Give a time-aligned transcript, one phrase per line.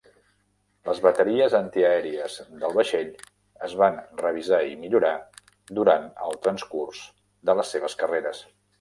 [0.87, 3.13] Les bateries antiaèries del vaixell
[3.69, 5.15] es van revisar i millorar
[5.83, 7.07] durant el transcurs
[7.51, 8.47] de les seves carreres.